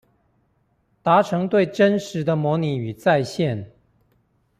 [1.03, 3.71] 達成對真實的模擬與再現